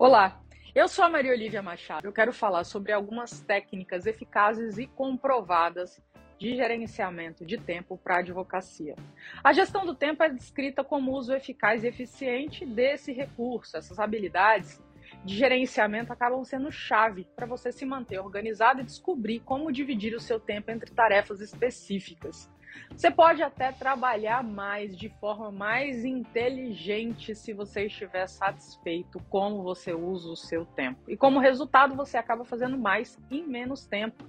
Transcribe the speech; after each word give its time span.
Olá, 0.00 0.40
eu 0.76 0.86
sou 0.86 1.04
a 1.04 1.10
Maria 1.10 1.32
Olivia 1.32 1.60
Machado. 1.60 2.06
Eu 2.06 2.12
quero 2.12 2.32
falar 2.32 2.62
sobre 2.62 2.92
algumas 2.92 3.40
técnicas 3.40 4.06
eficazes 4.06 4.78
e 4.78 4.86
comprovadas 4.86 6.00
de 6.38 6.54
gerenciamento 6.54 7.44
de 7.44 7.58
tempo 7.58 7.98
para 7.98 8.14
a 8.14 8.18
advocacia. 8.20 8.94
A 9.42 9.52
gestão 9.52 9.84
do 9.84 9.96
tempo 9.96 10.22
é 10.22 10.28
descrita 10.28 10.84
como 10.84 11.10
uso 11.10 11.34
eficaz 11.34 11.82
e 11.82 11.88
eficiente 11.88 12.64
desse 12.64 13.12
recurso. 13.12 13.76
Essas 13.76 13.98
habilidades 13.98 14.80
de 15.24 15.36
gerenciamento 15.36 16.12
acabam 16.12 16.44
sendo 16.44 16.70
chave 16.70 17.26
para 17.34 17.44
você 17.44 17.72
se 17.72 17.84
manter 17.84 18.20
organizado 18.20 18.80
e 18.80 18.84
descobrir 18.84 19.40
como 19.40 19.72
dividir 19.72 20.14
o 20.14 20.20
seu 20.20 20.38
tempo 20.38 20.70
entre 20.70 20.92
tarefas 20.92 21.40
específicas. 21.40 22.48
Você 22.90 23.10
pode 23.10 23.42
até 23.42 23.70
trabalhar 23.70 24.42
mais 24.42 24.96
de 24.96 25.08
forma 25.08 25.50
mais 25.50 26.04
inteligente 26.04 27.34
se 27.34 27.52
você 27.52 27.86
estiver 27.86 28.26
satisfeito 28.26 29.20
como 29.28 29.62
você 29.62 29.92
usa 29.92 30.30
o 30.30 30.36
seu 30.36 30.64
tempo. 30.64 30.98
E 31.08 31.16
como 31.16 31.38
resultado, 31.38 31.94
você 31.94 32.16
acaba 32.16 32.44
fazendo 32.44 32.76
mais 32.76 33.18
em 33.30 33.46
menos 33.46 33.86
tempo. 33.86 34.24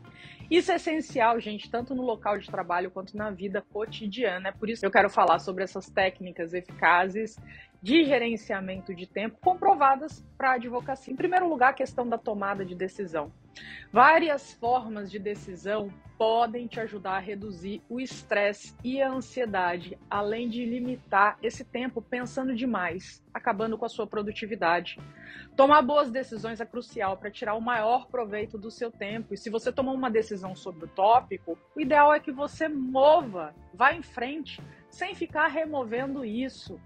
Isso 0.49 0.71
é 0.71 0.76
essencial, 0.76 1.40
gente, 1.40 1.70
tanto 1.70 1.93
no 1.93 2.02
local 2.02 2.38
de 2.38 2.48
trabalho 2.48 2.90
quanto 2.90 3.16
na 3.16 3.30
vida 3.30 3.63
cotidiana. 3.71 4.49
É 4.49 4.52
por 4.52 4.70
isso 4.70 4.81
que 4.81 4.88
eu 4.88 4.91
quero 4.91 5.09
falar 5.09 5.40
sobre 5.40 5.63
essas 5.63 5.88
técnicas 5.90 6.54
eficazes 6.54 7.38
de 7.82 8.04
gerenciamento 8.04 8.94
de 8.94 9.08
tempo 9.08 9.38
comprovadas 9.42 10.26
para 10.38 10.52
a 10.52 10.56
advocacia. 10.56 11.14
Em 11.14 11.18
primeiro 11.18 11.48
lugar, 11.48 11.70
a 11.70 11.74
questão 11.74 12.08
da 12.08 12.18
tomada 12.18 12.66
de 12.66 12.76
decisão. 12.76 13.32
Várias 13.92 14.54
formas 14.54 15.10
de 15.10 15.18
decisão 15.18 15.92
podem 16.18 16.68
te 16.68 16.80
ajudar 16.80 17.14
a 17.14 17.20
reduzir 17.20 17.82
o 17.90 18.00
estresse 18.00 18.76
e 18.84 19.02
a 19.02 19.10
ansiedade, 19.10 19.98
além 20.10 20.50
de 20.50 20.66
limitar 20.66 21.38
esse 21.42 21.64
tempo 21.64 22.02
pensando 22.02 22.54
demais, 22.54 23.24
acabando 23.34 23.78
com 23.78 23.86
a 23.86 23.90
sua 23.90 24.05
produtividade. 24.05 25.00
Tomar 25.55 25.82
boas 25.82 26.12
decisões 26.12 26.60
é 26.60 26.66
crucial 26.66 27.18
para 27.18 27.32
tirar 27.32 27.55
o 27.55 27.62
maior 27.62 28.08
proveito 28.08 28.58
do 28.58 28.70
seu 28.70 28.91
tempo. 28.91 29.34
E 29.34 29.38
se 29.38 29.50
você 29.50 29.71
tomou 29.71 29.96
uma 29.96 30.12
decisão 30.12 30.55
sobre 30.55 30.86
o 30.86 30.90
tópico, 30.90 31.58
o 31.76 31.82
ideal 31.82 32.14
é 32.14 32.20
que 32.20 32.32
você 32.32 32.68
mova, 32.68 33.55
vá 33.74 33.93
em 33.93 34.04
frente, 34.04 34.62
sem 34.90 35.16
ficar 35.16 35.48
removendo 35.48 36.26
isso. 36.26 36.80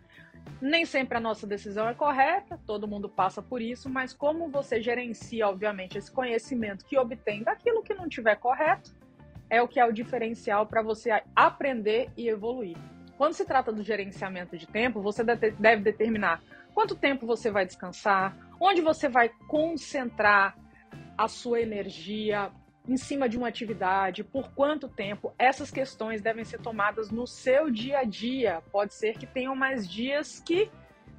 Nem 0.61 0.85
sempre 0.85 1.17
a 1.17 1.21
nossa 1.21 1.45
decisão 1.45 1.89
é 1.89 1.93
correta, 1.93 2.59
todo 2.65 2.87
mundo 2.87 3.09
passa 3.09 3.41
por 3.41 3.61
isso, 3.61 3.89
mas 3.89 4.13
como 4.13 4.49
você 4.49 4.81
gerencia, 4.81 5.47
obviamente, 5.47 5.97
esse 5.97 6.11
conhecimento 6.11 6.85
que 6.85 6.97
obtém 6.97 7.43
daquilo 7.43 7.83
que 7.83 7.93
não 7.93 8.07
tiver 8.07 8.35
correto, 8.37 8.95
é 9.49 9.61
o 9.61 9.67
que 9.67 9.79
é 9.79 9.85
o 9.85 9.91
diferencial 9.91 10.65
para 10.65 10.81
você 10.81 11.21
aprender 11.35 12.09
e 12.15 12.29
evoluir. 12.29 12.77
Quando 13.17 13.33
se 13.33 13.45
trata 13.45 13.71
do 13.71 13.83
gerenciamento 13.83 14.57
de 14.57 14.65
tempo, 14.65 15.01
você 15.01 15.23
deve 15.23 15.83
determinar 15.83 16.41
quanto 16.73 16.95
tempo 16.95 17.27
você 17.27 17.51
vai 17.51 17.65
descansar, 17.65 18.35
onde 18.59 18.81
você 18.81 19.07
vai 19.07 19.29
concentrar 19.47 20.57
a 21.17 21.27
sua 21.27 21.61
energia, 21.61 22.51
em 22.87 22.97
cima 22.97 23.29
de 23.29 23.37
uma 23.37 23.47
atividade, 23.47 24.23
por 24.23 24.51
quanto 24.51 24.89
tempo, 24.89 25.33
essas 25.37 25.71
questões 25.71 26.21
devem 26.21 26.43
ser 26.43 26.59
tomadas 26.59 27.09
no 27.09 27.25
seu 27.25 27.69
dia 27.69 27.99
a 27.99 28.03
dia. 28.03 28.61
Pode 28.71 28.93
ser 28.93 29.17
que 29.17 29.25
tenham 29.25 29.55
mais 29.55 29.87
dias 29.87 30.39
que 30.39 30.69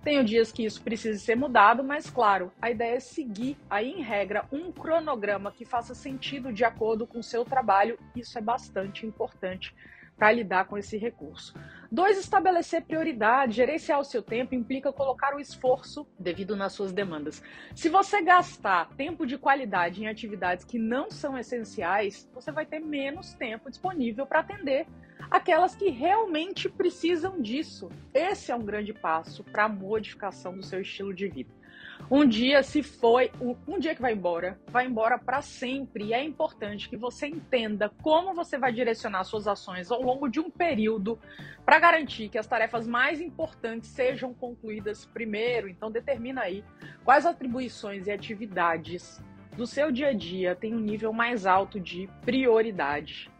tenham 0.02 0.22
dias 0.22 0.52
que 0.52 0.66
isso 0.66 0.82
precise 0.82 1.18
ser 1.18 1.34
mudado, 1.34 1.82
mas 1.82 2.10
claro, 2.10 2.52
a 2.60 2.70
ideia 2.70 2.96
é 2.96 3.00
seguir 3.00 3.56
aí 3.70 3.90
em 3.90 4.02
regra 4.02 4.44
um 4.52 4.70
cronograma 4.70 5.50
que 5.50 5.64
faça 5.64 5.94
sentido 5.94 6.52
de 6.52 6.62
acordo 6.62 7.06
com 7.06 7.20
o 7.20 7.22
seu 7.22 7.42
trabalho. 7.42 7.98
Isso 8.14 8.36
é 8.36 8.42
bastante 8.42 9.06
importante 9.06 9.74
para 10.16 10.32
lidar 10.32 10.66
com 10.66 10.78
esse 10.78 10.96
recurso. 10.96 11.54
Dois, 11.90 12.18
estabelecer 12.18 12.82
prioridade. 12.82 13.56
Gerenciar 13.56 14.00
o 14.00 14.04
seu 14.04 14.22
tempo 14.22 14.54
implica 14.54 14.92
colocar 14.92 15.34
o 15.34 15.40
esforço 15.40 16.06
devido 16.18 16.56
nas 16.56 16.72
suas 16.72 16.92
demandas. 16.92 17.42
Se 17.74 17.88
você 17.88 18.22
gastar 18.22 18.88
tempo 18.96 19.26
de 19.26 19.38
qualidade 19.38 20.02
em 20.02 20.08
atividades 20.08 20.64
que 20.64 20.78
não 20.78 21.10
são 21.10 21.36
essenciais, 21.36 22.28
você 22.32 22.50
vai 22.50 22.66
ter 22.66 22.80
menos 22.80 23.34
tempo 23.34 23.70
disponível 23.70 24.26
para 24.26 24.40
atender 24.40 24.86
aquelas 25.30 25.74
que 25.74 25.90
realmente 25.90 26.68
precisam 26.68 27.40
disso. 27.40 27.88
Esse 28.12 28.50
é 28.52 28.54
um 28.56 28.64
grande 28.64 28.92
passo 28.92 29.44
para 29.44 29.64
a 29.64 29.68
modificação 29.68 30.56
do 30.56 30.62
seu 30.62 30.80
estilo 30.80 31.14
de 31.14 31.28
vida. 31.28 31.63
Um 32.10 32.26
dia 32.26 32.62
se 32.62 32.82
foi, 32.82 33.30
um 33.66 33.78
dia 33.78 33.94
que 33.94 34.02
vai 34.02 34.12
embora, 34.12 34.60
vai 34.68 34.86
embora 34.86 35.18
para 35.18 35.40
sempre. 35.40 36.04
E 36.04 36.14
é 36.14 36.22
importante 36.22 36.88
que 36.88 36.96
você 36.96 37.26
entenda 37.26 37.90
como 38.02 38.34
você 38.34 38.58
vai 38.58 38.72
direcionar 38.72 39.24
suas 39.24 39.48
ações 39.48 39.90
ao 39.90 40.02
longo 40.02 40.28
de 40.28 40.38
um 40.38 40.50
período 40.50 41.18
para 41.64 41.78
garantir 41.78 42.28
que 42.28 42.38
as 42.38 42.46
tarefas 42.46 42.86
mais 42.86 43.20
importantes 43.20 43.90
sejam 43.90 44.34
concluídas 44.34 45.06
primeiro. 45.06 45.68
Então 45.68 45.90
determina 45.90 46.42
aí 46.42 46.62
quais 47.04 47.24
atribuições 47.24 48.06
e 48.06 48.12
atividades 48.12 49.22
do 49.56 49.66
seu 49.66 49.90
dia 49.90 50.08
a 50.08 50.12
dia 50.12 50.54
têm 50.54 50.74
um 50.74 50.80
nível 50.80 51.12
mais 51.12 51.46
alto 51.46 51.80
de 51.80 52.08
prioridade. 52.22 53.30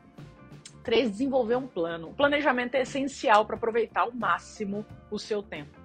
3. 0.84 1.10
Desenvolver 1.10 1.56
um 1.56 1.66
plano. 1.66 2.10
O 2.10 2.14
planejamento 2.14 2.75
é 2.76 2.82
essencial 2.82 3.44
para 3.47 3.56
aproveitar 3.56 4.03
ao 4.03 4.12
máximo 4.12 4.87
o 5.10 5.19
seu 5.19 5.43
tempo. 5.43 5.78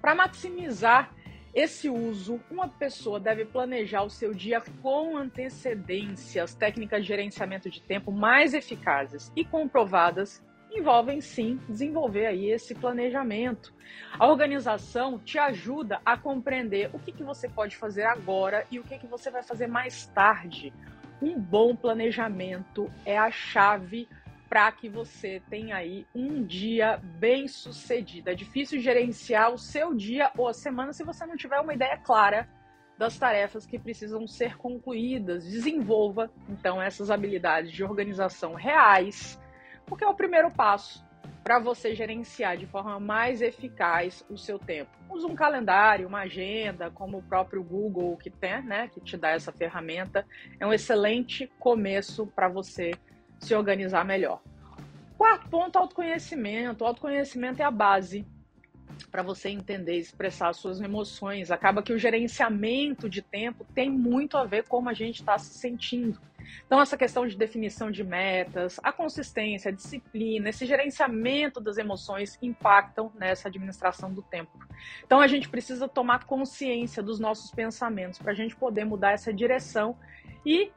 Para 0.00 0.14
maximizar 0.14 1.12
esse 1.54 1.90
uso, 1.90 2.40
uma 2.50 2.66
pessoa 2.66 3.20
deve 3.20 3.44
planejar 3.44 4.02
o 4.02 4.10
seu 4.10 4.32
dia 4.32 4.62
com 4.80 5.18
antecedência. 5.18 6.42
As 6.42 6.54
técnicas 6.54 7.02
de 7.02 7.08
gerenciamento 7.08 7.68
de 7.68 7.82
tempo 7.82 8.10
mais 8.10 8.54
eficazes 8.54 9.30
e 9.36 9.44
comprovadas 9.44 10.42
envolvem 10.70 11.20
sim 11.20 11.60
desenvolver 11.68 12.24
aí 12.24 12.50
esse 12.50 12.74
planejamento. 12.74 13.74
A 14.18 14.26
organização 14.26 15.18
te 15.18 15.38
ajuda 15.38 16.00
a 16.06 16.16
compreender 16.16 16.88
o 16.94 16.98
que, 16.98 17.12
que 17.12 17.22
você 17.22 17.46
pode 17.48 17.76
fazer 17.76 18.04
agora 18.04 18.64
e 18.70 18.78
o 18.78 18.82
que, 18.82 18.98
que 18.98 19.06
você 19.06 19.30
vai 19.30 19.42
fazer 19.42 19.66
mais 19.66 20.06
tarde. 20.06 20.72
Um 21.20 21.38
bom 21.38 21.76
planejamento 21.76 22.90
é 23.04 23.18
a 23.18 23.30
chave 23.30 24.08
para 24.52 24.70
que 24.70 24.86
você 24.86 25.40
tenha 25.48 25.76
aí 25.76 26.06
um 26.14 26.44
dia 26.44 27.00
bem 27.02 27.48
sucedido. 27.48 28.28
É 28.28 28.34
difícil 28.34 28.78
gerenciar 28.82 29.50
o 29.50 29.56
seu 29.56 29.94
dia 29.94 30.30
ou 30.36 30.46
a 30.46 30.52
semana 30.52 30.92
se 30.92 31.02
você 31.02 31.24
não 31.24 31.38
tiver 31.38 31.58
uma 31.58 31.72
ideia 31.72 31.96
clara 31.96 32.46
das 32.98 33.16
tarefas 33.16 33.64
que 33.64 33.78
precisam 33.78 34.26
ser 34.26 34.58
concluídas. 34.58 35.46
Desenvolva 35.46 36.30
então 36.50 36.82
essas 36.82 37.10
habilidades 37.10 37.72
de 37.72 37.82
organização 37.82 38.52
reais, 38.52 39.40
porque 39.86 40.04
é 40.04 40.06
o 40.06 40.14
primeiro 40.14 40.50
passo 40.50 41.02
para 41.42 41.58
você 41.58 41.94
gerenciar 41.94 42.58
de 42.58 42.66
forma 42.66 43.00
mais 43.00 43.40
eficaz 43.40 44.22
o 44.28 44.36
seu 44.36 44.58
tempo. 44.58 44.90
Use 45.08 45.24
um 45.24 45.34
calendário, 45.34 46.06
uma 46.06 46.24
agenda, 46.24 46.90
como 46.90 47.16
o 47.16 47.22
próprio 47.22 47.64
Google 47.64 48.18
que 48.18 48.28
tem, 48.28 48.62
né, 48.62 48.88
que 48.88 49.00
te 49.00 49.16
dá 49.16 49.30
essa 49.30 49.50
ferramenta. 49.50 50.26
É 50.60 50.66
um 50.66 50.74
excelente 50.74 51.50
começo 51.58 52.26
para 52.26 52.50
você 52.50 52.92
se 53.42 53.54
organizar 53.54 54.04
melhor. 54.04 54.40
Quarto 55.18 55.48
ponto, 55.48 55.78
autoconhecimento. 55.78 56.84
O 56.84 56.86
autoconhecimento 56.86 57.60
é 57.60 57.64
a 57.64 57.70
base 57.70 58.26
para 59.10 59.22
você 59.22 59.48
entender 59.50 59.96
e 59.96 60.00
expressar 60.00 60.52
suas 60.52 60.80
emoções. 60.80 61.50
Acaba 61.50 61.82
que 61.82 61.92
o 61.92 61.98
gerenciamento 61.98 63.08
de 63.08 63.20
tempo 63.20 63.66
tem 63.74 63.90
muito 63.90 64.36
a 64.36 64.44
ver 64.44 64.64
com 64.64 64.76
como 64.76 64.88
a 64.88 64.94
gente 64.94 65.20
está 65.20 65.38
se 65.38 65.54
sentindo. 65.54 66.18
Então, 66.66 66.80
essa 66.80 66.96
questão 66.96 67.26
de 67.26 67.36
definição 67.36 67.90
de 67.90 68.02
metas, 68.02 68.80
a 68.82 68.92
consistência, 68.92 69.68
a 69.68 69.72
disciplina, 69.72 70.48
esse 70.48 70.66
gerenciamento 70.66 71.60
das 71.60 71.78
emoções 71.78 72.36
impactam 72.42 73.12
nessa 73.14 73.48
administração 73.48 74.12
do 74.12 74.22
tempo. 74.22 74.50
Então, 75.04 75.20
a 75.20 75.26
gente 75.26 75.48
precisa 75.48 75.86
tomar 75.86 76.24
consciência 76.24 77.02
dos 77.02 77.20
nossos 77.20 77.50
pensamentos 77.50 78.18
para 78.18 78.32
a 78.32 78.34
gente 78.34 78.56
poder 78.56 78.84
mudar 78.84 79.12
essa 79.12 79.32
direção 79.32 79.96
e 80.44 80.72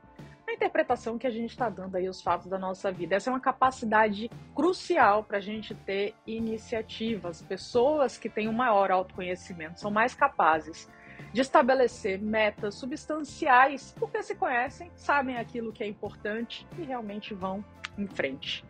interpretação 0.56 1.18
que 1.18 1.28
a 1.28 1.32
gente 1.32 1.52
está 1.52 1.70
dando 1.70 1.96
aí 1.96 2.08
aos 2.08 2.22
fatos 2.22 2.48
da 2.48 2.58
nossa 2.58 2.92
vida. 2.92 3.16
Essa 3.16 3.30
é 3.30 3.34
uma 3.34 3.40
capacidade 3.40 4.30
crucial 4.56 5.24
para 5.24 5.38
a 5.38 5.42
gente 5.42 5.76
ter 5.76 6.16
iniciativas. 6.26 7.42
Pessoas 7.42 8.18
que 8.18 8.30
têm 8.30 8.48
um 8.48 8.54
maior 8.54 8.92
autoconhecimento 8.92 9.80
são 9.80 9.92
mais 9.92 10.16
capazes 10.16 10.90
de 11.32 11.42
estabelecer 11.42 12.20
metas 12.22 12.76
substanciais, 12.76 13.94
porque 14.00 14.24
se 14.24 14.36
conhecem, 14.36 14.90
sabem 14.96 15.38
aquilo 15.38 15.72
que 15.72 15.84
é 15.84 15.88
importante 15.88 16.66
e 16.78 16.84
realmente 16.84 17.34
vão 17.34 17.64
em 17.98 18.08
frente. 18.08 18.64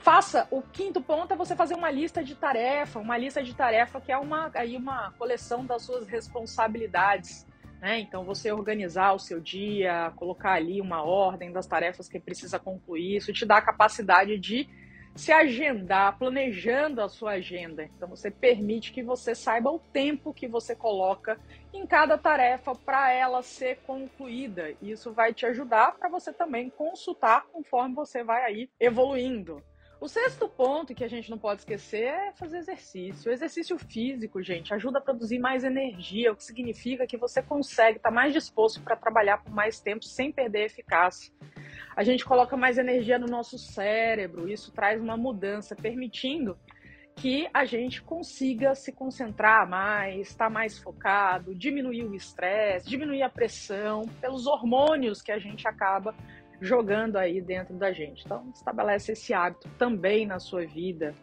Faça 0.00 0.46
o 0.50 0.60
quinto 0.60 1.00
ponto 1.00 1.32
é 1.32 1.36
você 1.36 1.56
fazer 1.56 1.74
uma 1.74 1.90
lista 1.90 2.22
de 2.22 2.34
tarefa, 2.34 2.98
uma 2.98 3.16
lista 3.16 3.42
de 3.42 3.54
tarefa 3.54 4.00
que 4.00 4.12
é 4.12 4.18
uma 4.18 4.50
aí 4.54 4.76
uma 4.76 5.12
coleção 5.12 5.64
das 5.64 5.82
suas 5.82 6.06
responsabilidades 6.06 7.46
né? 7.80 8.00
Então, 8.00 8.24
você 8.24 8.52
organizar 8.52 9.12
o 9.12 9.18
seu 9.18 9.40
dia, 9.40 10.12
colocar 10.16 10.52
ali 10.52 10.80
uma 10.80 11.02
ordem 11.02 11.52
das 11.52 11.66
tarefas 11.66 12.08
que 12.08 12.18
precisa 12.18 12.58
concluir, 12.58 13.16
isso 13.16 13.32
te 13.32 13.44
dá 13.44 13.58
a 13.58 13.62
capacidade 13.62 14.38
de 14.38 14.68
se 15.14 15.30
agendar, 15.30 16.18
planejando 16.18 17.00
a 17.00 17.08
sua 17.08 17.32
agenda. 17.32 17.84
Então, 17.84 18.08
você 18.08 18.30
permite 18.30 18.92
que 18.92 19.02
você 19.02 19.34
saiba 19.34 19.70
o 19.70 19.78
tempo 19.78 20.34
que 20.34 20.48
você 20.48 20.74
coloca 20.74 21.38
em 21.72 21.86
cada 21.86 22.18
tarefa 22.18 22.72
para 22.74 23.12
ela 23.12 23.42
ser 23.42 23.76
concluída. 23.86 24.74
Isso 24.82 25.12
vai 25.12 25.32
te 25.32 25.46
ajudar 25.46 25.92
para 25.92 26.08
você 26.08 26.32
também 26.32 26.68
consultar 26.68 27.46
conforme 27.52 27.94
você 27.94 28.24
vai 28.24 28.44
aí 28.44 28.70
evoluindo. 28.80 29.62
O 30.04 30.08
sexto 30.08 30.46
ponto 30.46 30.94
que 30.94 31.02
a 31.02 31.08
gente 31.08 31.30
não 31.30 31.38
pode 31.38 31.62
esquecer 31.62 32.02
é 32.02 32.32
fazer 32.34 32.58
exercício. 32.58 33.30
O 33.30 33.32
exercício 33.32 33.78
físico, 33.78 34.42
gente, 34.42 34.74
ajuda 34.74 34.98
a 34.98 35.00
produzir 35.00 35.38
mais 35.38 35.64
energia, 35.64 36.30
o 36.30 36.36
que 36.36 36.44
significa 36.44 37.06
que 37.06 37.16
você 37.16 37.40
consegue 37.40 37.96
estar 37.96 38.10
tá 38.10 38.14
mais 38.14 38.34
disposto 38.34 38.82
para 38.82 38.96
trabalhar 38.96 39.38
por 39.38 39.50
mais 39.50 39.80
tempo 39.80 40.04
sem 40.04 40.30
perder 40.30 40.66
eficácia. 40.66 41.32
A 41.96 42.04
gente 42.04 42.22
coloca 42.22 42.54
mais 42.54 42.76
energia 42.76 43.18
no 43.18 43.26
nosso 43.26 43.56
cérebro, 43.56 44.46
isso 44.46 44.70
traz 44.72 45.00
uma 45.00 45.16
mudança, 45.16 45.74
permitindo 45.74 46.58
que 47.16 47.48
a 47.54 47.64
gente 47.64 48.02
consiga 48.02 48.74
se 48.74 48.92
concentrar 48.92 49.66
mais, 49.66 50.28
estar 50.28 50.50
mais 50.50 50.78
focado, 50.78 51.54
diminuir 51.54 52.04
o 52.04 52.14
estresse, 52.14 52.86
diminuir 52.86 53.22
a 53.22 53.30
pressão, 53.30 54.02
pelos 54.20 54.46
hormônios 54.46 55.22
que 55.22 55.32
a 55.32 55.38
gente 55.38 55.66
acaba 55.66 56.14
jogando 56.60 57.16
aí 57.16 57.40
dentro 57.40 57.74
da 57.74 57.92
gente. 57.92 58.22
Então, 58.24 58.50
estabelece 58.54 59.12
esse 59.12 59.32
hábito 59.34 59.68
também 59.78 60.26
na 60.26 60.38
sua 60.38 60.66
vida. 60.66 61.14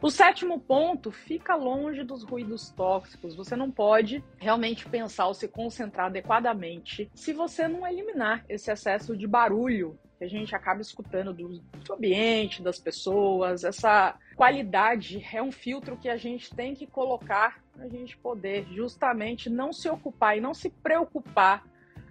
O 0.00 0.10
sétimo 0.10 0.60
ponto, 0.60 1.10
fica 1.10 1.56
longe 1.56 2.02
dos 2.02 2.24
ruídos 2.24 2.70
tóxicos. 2.70 3.34
Você 3.34 3.56
não 3.56 3.70
pode 3.70 4.22
realmente 4.38 4.88
pensar 4.88 5.26
ou 5.26 5.34
se 5.34 5.48
concentrar 5.48 6.06
adequadamente 6.06 7.10
se 7.14 7.32
você 7.32 7.66
não 7.66 7.86
eliminar 7.86 8.44
esse 8.48 8.70
excesso 8.70 9.16
de 9.16 9.26
barulho 9.26 9.98
que 10.18 10.24
a 10.24 10.28
gente 10.28 10.54
acaba 10.54 10.80
escutando 10.80 11.32
do, 11.32 11.58
do 11.58 11.92
ambiente, 11.92 12.62
das 12.62 12.78
pessoas. 12.78 13.64
Essa 13.64 14.16
qualidade 14.36 15.24
é 15.32 15.42
um 15.42 15.50
filtro 15.50 15.96
que 15.96 16.08
a 16.08 16.16
gente 16.16 16.54
tem 16.54 16.74
que 16.74 16.86
colocar 16.86 17.62
para 17.72 17.86
a 17.86 17.88
gente 17.88 18.16
poder 18.18 18.66
justamente 18.72 19.50
não 19.50 19.72
se 19.72 19.88
ocupar 19.88 20.36
e 20.36 20.40
não 20.40 20.54
se 20.54 20.70
preocupar 20.70 21.64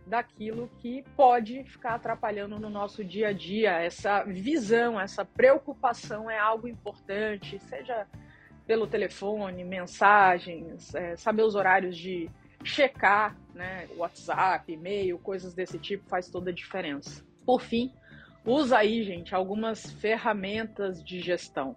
daquilo 0.05 0.69
que 0.79 1.03
pode 1.15 1.63
ficar 1.63 1.95
atrapalhando 1.95 2.59
no 2.59 2.69
nosso 2.69 3.03
dia 3.03 3.29
a 3.29 3.33
dia. 3.33 3.79
Essa 3.79 4.23
visão, 4.23 5.00
essa 5.00 5.23
preocupação 5.23 6.29
é 6.29 6.38
algo 6.38 6.67
importante, 6.67 7.59
seja 7.59 8.05
pelo 8.65 8.88
telefone, 8.88 9.63
mensagens, 9.63 10.94
é, 10.95 11.15
saber 11.17 11.44
os 11.44 11.55
horários 11.55 11.97
de 11.97 12.29
checar, 12.63 13.35
né, 13.53 13.88
WhatsApp, 13.97 14.71
e-mail, 14.71 15.19
coisas 15.19 15.53
desse 15.53 15.77
tipo 15.77 16.07
faz 16.07 16.29
toda 16.29 16.49
a 16.49 16.53
diferença. 16.53 17.23
Por 17.45 17.61
fim, 17.61 17.94
usa 18.45 18.77
aí, 18.77 19.03
gente, 19.03 19.35
algumas 19.35 19.91
ferramentas 19.91 21.03
de 21.03 21.19
gestão. 21.19 21.75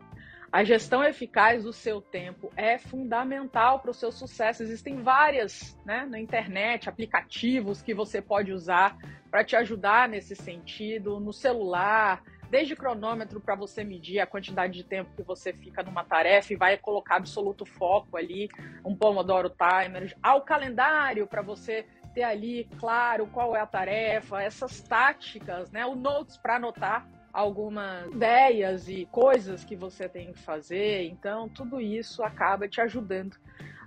A 0.52 0.62
gestão 0.62 1.02
eficaz 1.02 1.64
do 1.64 1.72
seu 1.72 2.00
tempo 2.00 2.52
é 2.56 2.78
fundamental 2.78 3.80
para 3.80 3.90
o 3.90 3.94
seu 3.94 4.12
sucesso. 4.12 4.62
Existem 4.62 5.02
várias, 5.02 5.78
né, 5.84 6.06
na 6.08 6.20
internet, 6.20 6.88
aplicativos 6.88 7.82
que 7.82 7.92
você 7.92 8.22
pode 8.22 8.52
usar 8.52 8.96
para 9.30 9.44
te 9.44 9.56
ajudar 9.56 10.08
nesse 10.08 10.36
sentido, 10.36 11.18
no 11.18 11.32
celular, 11.32 12.22
desde 12.48 12.76
cronômetro 12.76 13.40
para 13.40 13.56
você 13.56 13.82
medir 13.82 14.20
a 14.20 14.26
quantidade 14.26 14.72
de 14.72 14.84
tempo 14.84 15.14
que 15.16 15.22
você 15.22 15.52
fica 15.52 15.82
numa 15.82 16.04
tarefa 16.04 16.52
e 16.52 16.56
vai 16.56 16.78
colocar 16.78 17.16
absoluto 17.16 17.66
foco 17.66 18.16
ali, 18.16 18.48
um 18.84 18.94
Pomodoro 18.94 19.50
Timer, 19.50 20.16
ao 20.22 20.42
calendário 20.42 21.26
para 21.26 21.42
você 21.42 21.84
ter 22.14 22.22
ali 22.22 22.68
claro 22.78 23.26
qual 23.26 23.54
é 23.54 23.60
a 23.60 23.66
tarefa, 23.66 24.42
essas 24.42 24.80
táticas, 24.80 25.70
né, 25.70 25.84
o 25.84 25.94
notes 25.94 26.36
para 26.36 26.56
anotar 26.56 27.06
algumas 27.36 28.06
ideias 28.06 28.88
e 28.88 29.04
coisas 29.12 29.62
que 29.62 29.76
você 29.76 30.08
tem 30.08 30.32
que 30.32 30.38
fazer. 30.38 31.02
Então, 31.04 31.50
tudo 31.50 31.78
isso 31.78 32.22
acaba 32.22 32.66
te 32.66 32.80
ajudando 32.80 33.36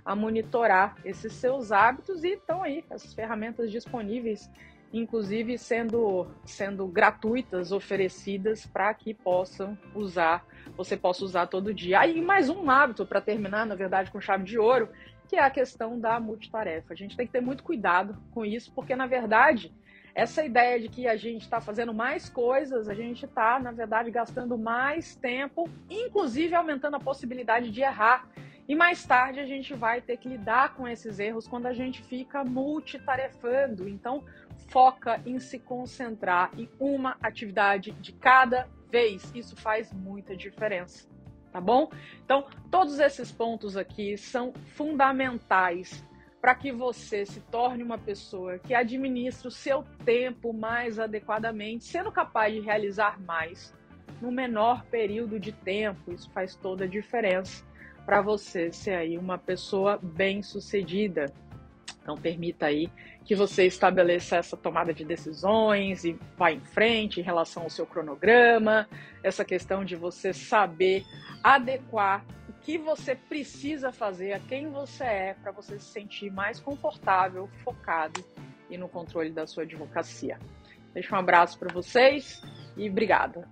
a 0.04 0.14
monitorar 0.14 0.94
esses 1.04 1.32
seus 1.32 1.72
hábitos 1.72 2.22
e 2.22 2.34
estão 2.34 2.62
aí 2.62 2.84
essas 2.88 3.12
ferramentas 3.12 3.72
disponíveis, 3.72 4.48
inclusive 4.92 5.58
sendo, 5.58 6.28
sendo 6.44 6.86
gratuitas, 6.86 7.72
oferecidas 7.72 8.64
para 8.66 8.94
que 8.94 9.12
possam 9.12 9.76
usar, 9.96 10.46
você 10.76 10.96
possa 10.96 11.24
usar 11.24 11.48
todo 11.48 11.74
dia. 11.74 11.98
Aí 11.98 12.20
mais 12.20 12.48
um 12.48 12.70
hábito 12.70 13.04
para 13.04 13.20
terminar, 13.20 13.66
na 13.66 13.74
verdade, 13.74 14.12
com 14.12 14.20
chave 14.20 14.44
de 14.44 14.60
ouro, 14.60 14.88
que 15.28 15.34
é 15.34 15.42
a 15.42 15.50
questão 15.50 15.98
da 15.98 16.20
multitarefa. 16.20 16.92
A 16.92 16.96
gente 16.96 17.16
tem 17.16 17.26
que 17.26 17.32
ter 17.32 17.40
muito 17.40 17.64
cuidado 17.64 18.16
com 18.30 18.44
isso, 18.44 18.72
porque 18.72 18.94
na 18.94 19.08
verdade 19.08 19.72
essa 20.20 20.44
ideia 20.44 20.78
de 20.78 20.86
que 20.90 21.08
a 21.08 21.16
gente 21.16 21.40
está 21.40 21.62
fazendo 21.62 21.94
mais 21.94 22.28
coisas, 22.28 22.90
a 22.90 22.94
gente 22.94 23.24
está, 23.24 23.58
na 23.58 23.72
verdade, 23.72 24.10
gastando 24.10 24.58
mais 24.58 25.16
tempo, 25.16 25.66
inclusive 25.88 26.54
aumentando 26.54 26.96
a 26.96 27.00
possibilidade 27.00 27.70
de 27.70 27.80
errar. 27.80 28.28
E 28.68 28.76
mais 28.76 29.02
tarde 29.02 29.40
a 29.40 29.46
gente 29.46 29.72
vai 29.72 30.02
ter 30.02 30.18
que 30.18 30.28
lidar 30.28 30.74
com 30.74 30.86
esses 30.86 31.18
erros 31.18 31.48
quando 31.48 31.64
a 31.64 31.72
gente 31.72 32.02
fica 32.02 32.44
multitarefando. 32.44 33.88
Então, 33.88 34.22
foca 34.68 35.22
em 35.24 35.38
se 35.38 35.58
concentrar 35.58 36.50
em 36.54 36.68
uma 36.78 37.16
atividade 37.22 37.92
de 37.92 38.12
cada 38.12 38.68
vez. 38.90 39.32
Isso 39.34 39.56
faz 39.56 39.90
muita 39.90 40.36
diferença. 40.36 41.08
Tá 41.50 41.62
bom? 41.62 41.90
Então, 42.22 42.46
todos 42.70 43.00
esses 43.00 43.32
pontos 43.32 43.74
aqui 43.74 44.18
são 44.18 44.52
fundamentais 44.76 46.04
para 46.40 46.54
que 46.54 46.72
você 46.72 47.26
se 47.26 47.40
torne 47.40 47.82
uma 47.82 47.98
pessoa 47.98 48.58
que 48.58 48.74
administra 48.74 49.48
o 49.48 49.52
seu 49.52 49.84
tempo 50.04 50.52
mais 50.52 50.98
adequadamente, 50.98 51.84
sendo 51.84 52.10
capaz 52.10 52.54
de 52.54 52.60
realizar 52.60 53.20
mais 53.20 53.74
no 54.20 54.32
menor 54.32 54.84
período 54.86 55.38
de 55.38 55.52
tempo. 55.52 56.12
Isso 56.12 56.30
faz 56.30 56.54
toda 56.54 56.84
a 56.84 56.88
diferença 56.88 57.64
para 58.06 58.22
você 58.22 58.72
ser 58.72 58.94
aí 58.94 59.18
uma 59.18 59.36
pessoa 59.36 59.98
bem-sucedida. 60.02 61.26
Então 62.02 62.16
permita 62.16 62.66
aí 62.66 62.90
que 63.24 63.34
você 63.34 63.66
estabeleça 63.66 64.36
essa 64.36 64.56
tomada 64.56 64.92
de 64.92 65.04
decisões 65.04 66.04
e 66.04 66.18
vá 66.36 66.50
em 66.50 66.60
frente 66.60 67.20
em 67.20 67.22
relação 67.22 67.64
ao 67.64 67.70
seu 67.70 67.86
cronograma, 67.86 68.88
essa 69.22 69.44
questão 69.44 69.84
de 69.84 69.94
você 69.94 70.32
saber 70.32 71.04
adequar 71.42 72.24
que 72.62 72.78
você 72.78 73.14
precisa 73.14 73.92
fazer, 73.92 74.32
a 74.32 74.40
quem 74.40 74.68
você 74.70 75.04
é, 75.04 75.34
para 75.34 75.52
você 75.52 75.78
se 75.78 75.92
sentir 75.92 76.30
mais 76.30 76.60
confortável, 76.60 77.48
focado 77.64 78.24
e 78.68 78.76
no 78.76 78.88
controle 78.88 79.30
da 79.30 79.46
sua 79.46 79.62
advocacia. 79.62 80.38
Deixo 80.92 81.14
um 81.14 81.18
abraço 81.18 81.58
para 81.58 81.72
vocês 81.72 82.42
e 82.76 82.88
obrigada. 82.88 83.48